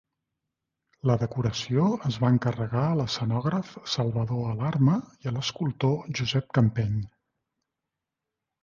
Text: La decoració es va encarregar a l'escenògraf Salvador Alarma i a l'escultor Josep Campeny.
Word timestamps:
La 1.09 1.17
decoració 1.23 1.85
es 2.09 2.17
va 2.23 2.31
encarregar 2.35 2.85
a 2.93 2.97
l'escenògraf 3.01 3.77
Salvador 3.97 4.43
Alarma 4.55 4.97
i 5.25 5.29
a 5.33 5.37
l'escultor 5.37 5.97
Josep 6.23 6.51
Campeny. 6.61 6.99